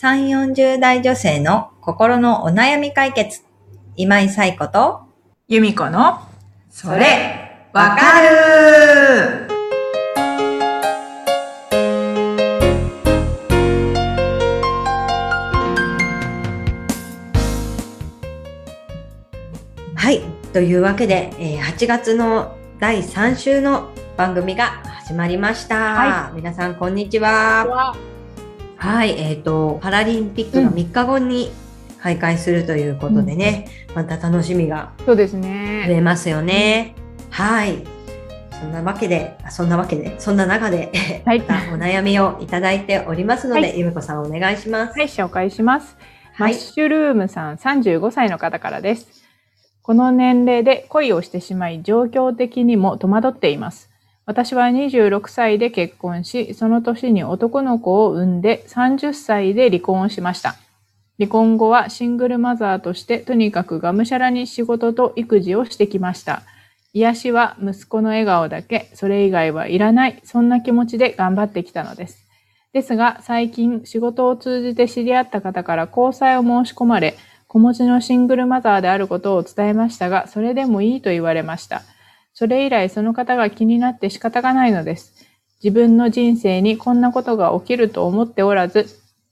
[0.00, 3.42] 3、40代女性の心のお悩み解決。
[3.96, 5.02] 今井彩子と、
[5.46, 6.20] 由美子の、
[6.70, 9.46] それ、わかる
[19.94, 20.22] はい。
[20.54, 25.76] というわけで、えー8月の第3週の番組が始まりました。
[25.76, 27.94] は皆さん、こんにちは。
[28.80, 29.10] はい。
[29.18, 31.50] えっ、と、パラリンピックが3日後に
[32.02, 35.86] 開会するということでね、また楽しみがそうです増ね。
[35.90, 36.94] えますよね。
[37.28, 37.84] はい。
[38.58, 40.90] そんなわけで、あそんなわけで、そんな中で、
[41.26, 44.98] はいまたお悩みをいただいておりますので、はいゆめこさんお願いします。
[44.98, 45.98] はい、紹介します。
[46.38, 46.54] マはい。
[46.54, 49.06] ッシュルームさん35歳の方からです。
[49.82, 53.89] この年齢で恋をしてしまい、状況的にも戸惑っています。
[54.30, 60.54] 私は26歳で結婚し、その年に男の子を産んで30歳で離婚をしました。
[61.18, 66.42] 離婚後はシングルマザーとしてとにかくがむしゃらに仕事と育児をしてきました。
[66.92, 72.24] 癒しは息子の笑顔だけ、それ以外はいらない、そんな気持ちで頑張ってきたのです。
[72.72, 77.16] ですが、最近仕事を通じて知り合った方から交際を申し込まれ、
[77.48, 81.82] 子持ちのシングルマザーであることを伝えましたが、それでもいいと言われました。
[82.40, 85.12] それ以来その方が気になって仕方がないのです。
[85.62, 88.86] 自分の人生にこんなことが起きると思っておらず、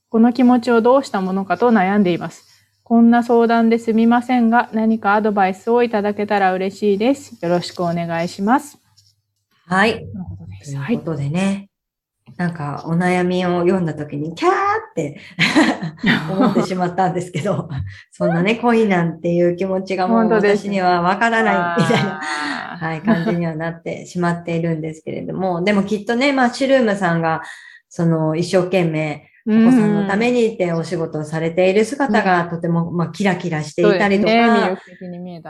[0.09, 2.45] この気持ちをどうしたものかと悩んでいます。
[2.83, 7.43] こんな相談ですみませんが、何かアドバイスをいただけたら嬉しいです。
[7.43, 8.77] よろしくお願いします。
[9.65, 9.93] はい。
[9.93, 11.68] ということでね、
[12.37, 14.55] なんかお悩みを読んだ時に、キャーっ
[14.95, 15.19] て
[16.31, 17.69] 思ってしまったんですけど、
[18.11, 22.09] そんなね、恋なんていう気持ちがもう私にはわからないみたいな。
[22.09, 22.21] な
[22.79, 27.41] はい、感じにはなってしまっているんですけれども、でもきっとね、マッシュルームさんが、
[27.89, 34.77] その一生懸命おお子さんのためにってお仕事をされている姿がとても、まあ、キラキラしていたりとか、う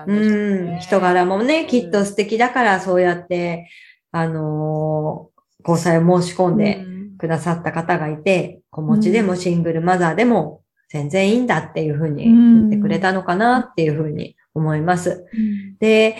[0.07, 0.79] うん、ね。
[0.79, 3.69] 人柄もね、きっと素敵だから、そうやって、
[4.11, 6.99] あのー交際を申し込んでうん。
[7.19, 15.25] くださった方がいて、子持ちでもシングルマザーでも全然いいんだっていうふうに言ってくれたのかなっていうふうに思います。
[15.79, 16.15] で、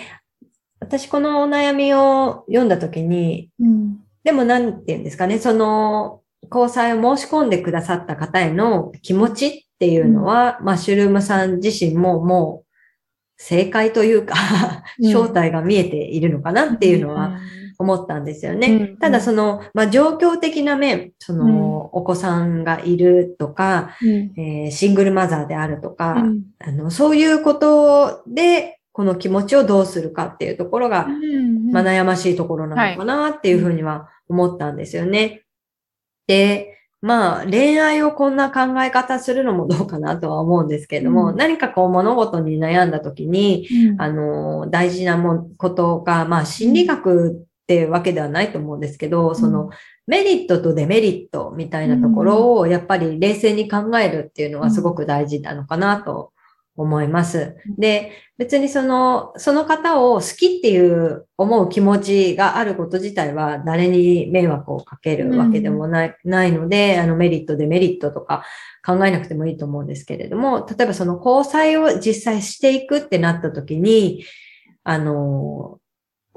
[0.78, 3.98] 私このお悩みを読んだときに、うん。
[4.24, 6.20] でもなんて言うんですかね、その、
[6.52, 12.66] 交際を申し込んでくださった方への気持ちっていうのは、マッシュルームさん自身ももう
[13.36, 14.34] 正解というか、
[15.00, 15.12] うん。
[15.12, 17.38] 正体が見えているのかなっていうのは、
[17.80, 18.66] 思ったんですよね。
[18.68, 24.32] うんただその、まあ、状況的な面、その、お子さんがいるとか、うん。
[24.36, 26.42] えーシングルマザーであるとか、うん。
[26.58, 35.42] あの、そういうことで、この気持ちをどうするかっていうところが、うんまあ、悩ましいところなのかなっていうふうには思ったんですよね。
[36.26, 41.36] で、まあ、恋愛をこんな考え方するのもどうかなとは思うんですけれども、うん。
[41.36, 44.02] 何かこう物事に悩んだ時に、うん。
[44.02, 49.70] あの、大事なもんことが、まあ、心理学っていうわけではないと思うんですけど、その、
[50.08, 56.32] メリットとデメリットみたいなところを、やっぱり冷静に考えるっていうのはすごく大事なのかなと
[56.76, 57.54] 思います。
[57.78, 68.44] で、別にその、その方を好きっていう思う気持ちがあること自体は誰に迷惑をかけるわけでもない,、ないので、あのメリット、デメリットとか
[68.84, 74.24] 考えなくてもいいと思うんですけれども、例えばその交際を実際していくってなった時に、
[74.82, 75.78] あの、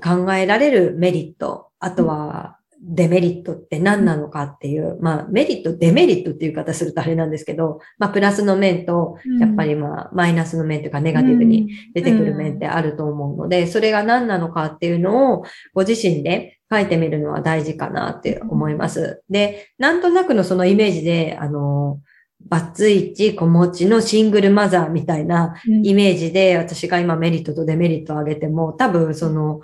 [0.02, 15.44] 考えられるメリット、あとはデメリットって何なのかっていう、まあメリット、デメリットっていう言い方するとあれなんですけど、まあプラスの面と、やっぱりまあマイナスの面というかネガティブに出てくる面ってあると思うので、それが何なのかっていうのを
[15.74, 19.24] ご自身で書いてみるのは大事かなって思います。
[19.30, 22.00] で、なんとなくのそのイメージで、あの、
[22.46, 29.62] バツイチ子持ちのシングルマザーみたいなイメージで私が今メリットとデメリットを挙げても、多分その、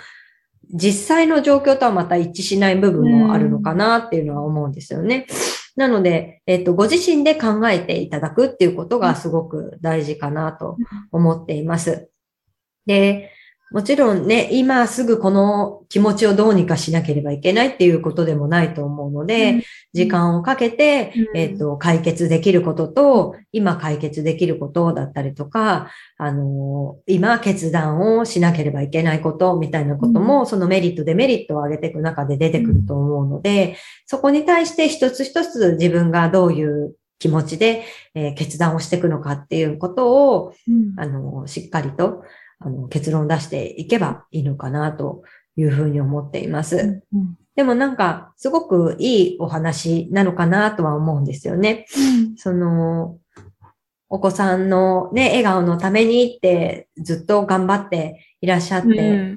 [0.71, 5.25] 実際の状況とはまた一致しない部分もあるのかなっていうのは思うんですよね。
[5.75, 10.77] なので、えっと、ご自身で考えていただくっていうことがすごく大事かなと
[11.11, 12.09] 思っています。
[12.85, 13.31] で、
[13.71, 19.63] もちろんね、今すぐこの気持ちをどうにかしなければいけないっていうことでもないと思うので、うん。
[19.93, 21.37] 時間をかけて、うん。
[21.37, 37.83] えっ、と、解決できることと、今解決できることだったりとか、あのー今決断をしなければいけないことみたいなことも、そのメリット、デメリットを上げていく中で出てくると思うので、そこに対して一つ一つ自分がどういう気持ちで、
[38.15, 40.93] えー決断をしていくのかっていうことを、うん。
[40.97, 42.23] あのーしっかりと、
[42.59, 45.23] あの、結論を出していけばいいのかなと
[45.55, 47.03] いうふうに思っています。
[47.13, 51.87] うんでもなんか、すごくいいお話なのかなとは思うんですよね。
[52.37, 53.17] その、
[54.07, 59.35] お子さんのね、笑顔のためにってずっと頑張っていらっしゃっうんて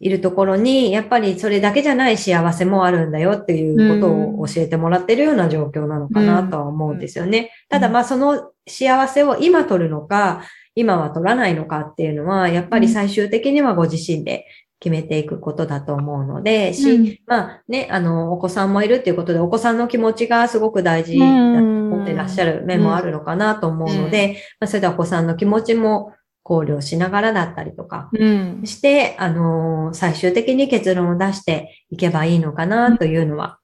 [0.00, 7.50] いるところに、やっぱりそれだけじゃない幸せもあるんだよっていうことを教えてもらってるような状況なのかなとは思うんですよね。
[7.68, 10.42] ただまあその幸せを今取るのか、
[10.78, 14.46] 今は取らないのかっていうのは、やっぱり最終的にはご自身で
[14.80, 17.18] 決めていくことだと思うので、し、うん。
[17.26, 19.78] まあね、あの、お子さんもいるっていうことで、お子さん。
[19.78, 28.62] の気持ちがすごく大事だと思ってらっしゃる面もあるのかなと思うので、まあ、それではお子さんの気持ちも考慮しながらだったりとかうん。
[28.64, 33.58] して、あの、最終的に結論を出していけばいいのかなというのは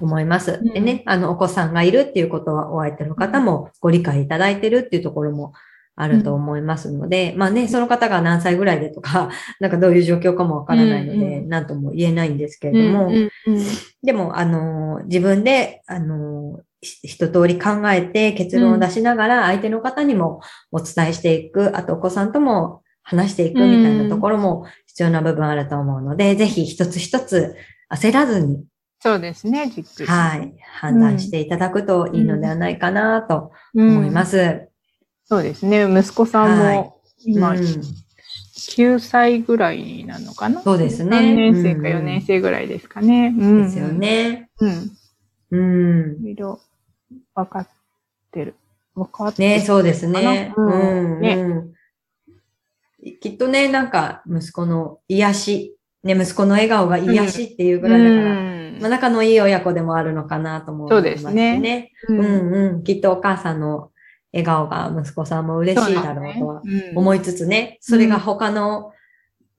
[0.00, 0.60] 思います。
[0.62, 0.72] うん。
[0.72, 5.52] でね、あの、お子さんがいるっていうことはお相手の方もご理解いただいてるっていうところも
[6.02, 9.30] あると思いますので、まあね、その方が何歳ぐらいでとか、
[9.60, 13.30] なんかどういう状況かもわからないので、うんうなんとも言えないんですけれども、うんうん
[14.02, 20.40] でも、あの、自分で、あの、ひ一通り考えて結論を出しながら相手の方にも
[20.72, 27.54] お伝えしていく、あとお子さんとも話していくみたいなところも必要な部分あると思うので、ぜひ一つ一つ
[27.92, 28.64] 焦らずに、
[29.02, 30.06] そうですね、じっくり。
[30.06, 34.69] はい、判断していただくといいのではないかなとうん思います。
[35.30, 37.56] そうですね、息子さんはいも今、うん
[38.76, 40.60] 9歳ぐらいなのかな？
[40.60, 43.34] そうですね3年生かうんうん4年生ぐらいですかね。
[43.36, 43.88] うんですよ。
[43.88, 44.50] ね。
[44.60, 44.90] うん。
[45.50, 46.26] うん。
[46.26, 46.60] いろいろ
[47.34, 47.68] 分かっ
[48.30, 48.54] てる。
[48.94, 49.48] 分かってる。
[49.48, 50.52] ね、そうですね。
[50.54, 51.72] かう、なんねうん。
[53.20, 61.92] きっとね、なんか、息子の癒し、ね、息子の笑顔が癒しっていうぐらいだから、うんまあ、仲のいい親子でもあるのかなと思そうですね。
[62.08, 62.82] ううんんうん。
[62.84, 63.89] きっとお母さんの
[64.32, 66.62] 笑顔が息子さんも嬉しいだろうとは
[66.94, 68.92] 思いつつね、それが他の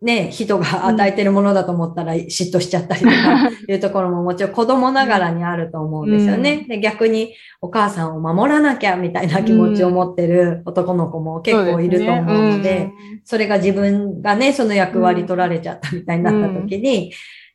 [0.01, 6.65] ね、人が与えてるものだと思ったら嫉妬しちゃったりとか いうところももちろん子供ながらにあると思うんですよね。
[6.67, 12.89] で逆にお母さんを守らなきゃみたいな気持ちを持ってる男の子も結構いると思うので、
[13.25, 17.11] それが自分がね、その役割取られちゃったみたいになった時に、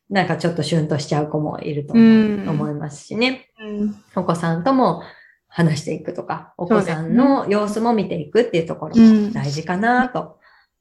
[0.08, 3.48] なんかちょっとシュンとしちゃう子もいると思いますしね。
[3.60, 3.94] うん。
[4.14, 5.02] お子さんとも
[5.48, 10.38] 話していくとか、お子さんの様子も見ていくっていうところうんも大事かなと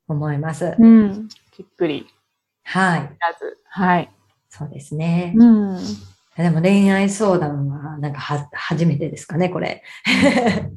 [0.08, 0.76] 思います。
[0.80, 1.28] うん。
[1.56, 2.08] じっくり、
[2.64, 3.02] はい。
[3.02, 3.08] ま
[3.40, 3.58] ず。
[3.66, 4.12] はい。
[4.50, 5.34] そうですね。
[5.38, 5.78] うん。
[6.38, 9.84] でも恋愛相談はなんかは初めてですかね、これ。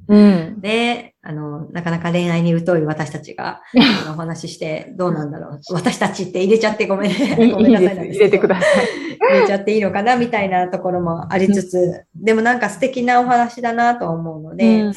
[0.06, 0.58] うん。
[0.62, 3.60] ね、あの、なかなか恋愛に疎い私たちが
[4.08, 5.60] お話ししてどうなんだろう。
[5.74, 7.34] 私たちって入れちゃってごめんね。
[7.52, 8.08] ごめんなさい。
[8.08, 8.84] 入れてくだささい。
[8.84, 9.18] い。
[9.18, 14.92] 入れちゃっていいのかなみたいなところもありつつ、でもなんか素敵なお話だなと思うので、うん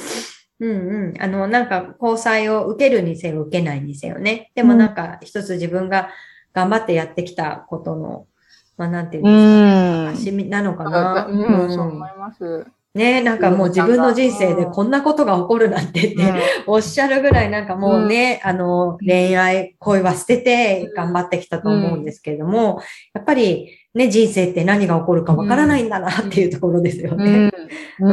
[0.59, 1.13] うんうん。
[1.19, 4.51] あの、なんか交際を受けるにせよ、受けないにせよね。
[4.53, 6.09] でもなんか一つ自分が
[6.53, 8.27] 頑張ってやってきたことの、
[8.81, 9.29] まあなんていうんで
[10.15, 10.39] すか、うん。
[10.39, 11.27] 足なのかな。
[11.29, 12.65] うん、そう思います。
[12.93, 16.33] ねなんかもう自分の人生でこんなことが起こるなんてって、
[16.67, 22.81] おっしゃるぐらいなんかもうね、あの、恋愛、恋は捨てて頑張ってきたと思うんですけれども、
[23.13, 27.47] やっぱりね、人生って何が起こるかわからないんだなっていうところですようね。
[27.47, 27.49] ん。
[27.49, 27.51] う
[27.99, 28.11] うん。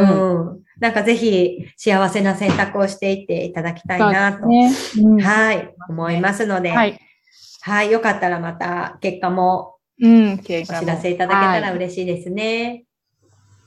[0.56, 0.60] ん。
[0.78, 4.70] なんかぜひ幸せな選択をしていっていただきたいなと、ね。
[5.02, 6.86] うんはい、思いますので、は
[7.62, 7.90] はい、い。
[7.90, 10.38] よかったらまた結果もうん。
[10.38, 12.84] 経お知らせいただけたら嬉しいですね。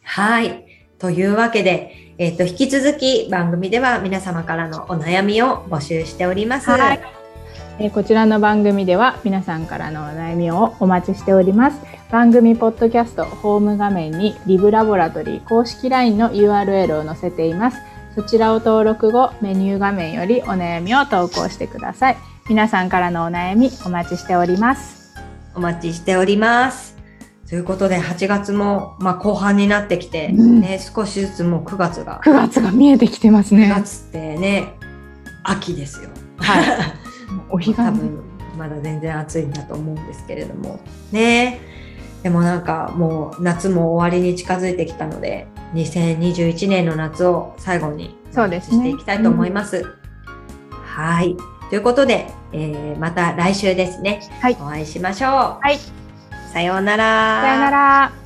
[0.03, 0.65] はい。
[0.99, 6.69] というわけで、えっ、と、引き続き番組では皆様からのお悩みを募集しております。
[6.69, 6.99] はい
[7.79, 11.79] えーこちらの番組では皆さんからのお悩みをお待ちしております。
[12.11, 17.77] 番組ポッドキャストホーム画面にリブラボラトリー公式 LINE の URL を載せています。
[18.13, 22.17] そちらを登録後、メニュー画面よりお悩みを投稿してください。
[22.49, 25.00] 皆さんからのお悩みお待ちしております。
[25.55, 26.97] お待ちしております。
[27.47, 33.73] ということで、8月も、まあ、後半になってきて、うんね、少しずつもう9月が、9月が見えてきてます9ね。
[33.75, 34.73] 月ってね、
[35.43, 36.09] 秋ですよ。
[36.37, 36.65] はい。
[37.49, 38.23] お彼岸多分
[38.57, 40.79] まだ全然暑いんだと思うんですけれども
[41.11, 41.59] ね
[42.23, 49.85] でもなんかもう夏も終わりに近づいてきたので2021年の夏を最後にそうですねしていきたいと思います。
[50.83, 51.35] はい
[51.71, 55.31] ということで、えーまた来週ですね、はいお会いしましょう。
[55.31, 55.79] はい。
[56.51, 57.41] さようなら。
[57.41, 58.20] さよなら。